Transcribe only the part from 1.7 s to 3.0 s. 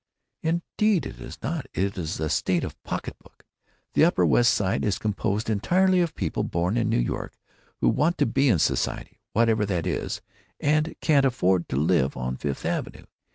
It's a state of